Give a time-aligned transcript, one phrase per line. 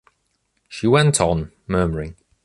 [0.67, 2.15] She went on, murmuring.